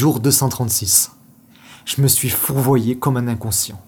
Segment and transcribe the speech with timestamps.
[0.00, 1.10] Jour 236.
[1.84, 3.82] Je me suis fourvoyé comme un inconscient.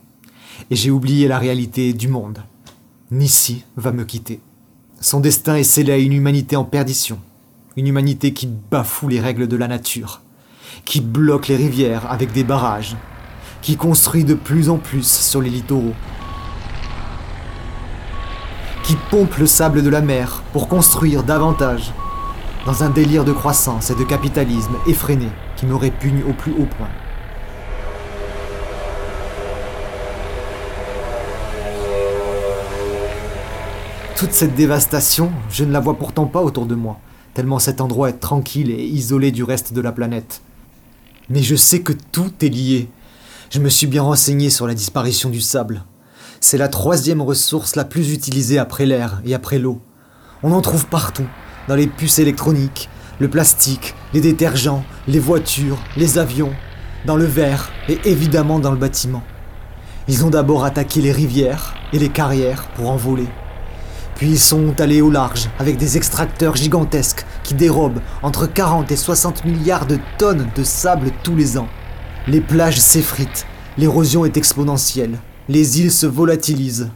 [0.68, 2.42] Et j'ai oublié la réalité du monde.
[3.12, 4.40] Nissi va me quitter.
[5.00, 7.20] Son destin est scellé à une humanité en perdition.
[7.76, 10.20] Une humanité qui bafoue les règles de la nature.
[10.84, 12.96] Qui bloque les rivières avec des barrages.
[13.62, 15.94] Qui construit de plus en plus sur les littoraux.
[18.82, 21.92] Qui pompe le sable de la mer pour construire davantage
[22.66, 26.66] dans un délire de croissance et de capitalisme effréné qui me répugne au plus haut
[26.76, 26.88] point.
[34.16, 36.98] Toute cette dévastation, je ne la vois pourtant pas autour de moi,
[37.32, 40.42] tellement cet endroit est tranquille et isolé du reste de la planète.
[41.30, 42.90] Mais je sais que tout est lié.
[43.48, 45.84] Je me suis bien renseigné sur la disparition du sable.
[46.40, 49.80] C'est la troisième ressource la plus utilisée après l'air et après l'eau.
[50.42, 51.26] On en trouve partout,
[51.68, 56.52] dans les puces électroniques, le plastique, les détergents, les voitures, les avions,
[57.04, 59.22] dans le verre et évidemment dans le bâtiment.
[60.08, 63.28] Ils ont d'abord attaqué les rivières et les carrières pour en voler.
[64.16, 68.96] Puis ils sont allés au large avec des extracteurs gigantesques qui dérobent entre 40 et
[68.96, 71.68] 60 milliards de tonnes de sable tous les ans.
[72.26, 73.46] Les plages s'effritent,
[73.78, 76.90] l'érosion est exponentielle, les îles se volatilisent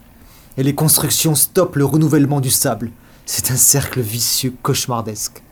[0.56, 2.90] et les constructions stoppent le renouvellement du sable
[3.26, 5.42] c'est un cercle vicieux cauchemardesque.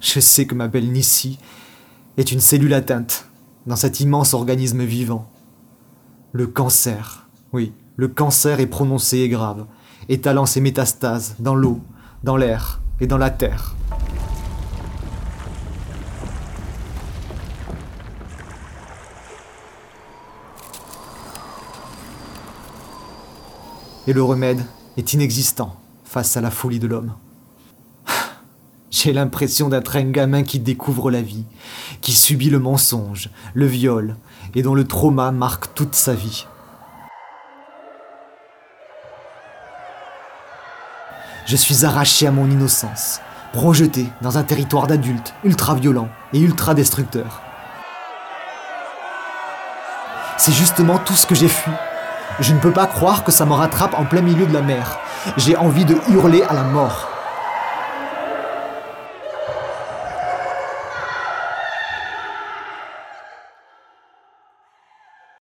[0.00, 1.38] Je sais que ma belle Nissi
[2.16, 3.28] est une cellule atteinte
[3.66, 5.28] dans cet immense organisme vivant.
[6.32, 9.66] Le cancer, oui, le cancer est prononcé et grave,
[10.08, 11.80] étalant ses métastases dans l'eau,
[12.22, 13.74] dans l'air et dans la terre.
[24.06, 24.64] Et le remède
[24.96, 27.12] est inexistant face à la folie de l'homme.
[28.90, 31.44] J'ai l'impression d'être un gamin qui découvre la vie,
[32.00, 34.16] qui subit le mensonge, le viol,
[34.54, 36.46] et dont le trauma marque toute sa vie.
[41.44, 43.20] Je suis arraché à mon innocence,
[43.52, 47.42] projeté dans un territoire d'adultes ultra violents et ultra destructeurs.
[50.38, 51.72] C'est justement tout ce que j'ai fui.
[52.40, 54.98] Je ne peux pas croire que ça me rattrape en plein milieu de la mer,
[55.36, 57.15] j'ai envie de hurler à la mort.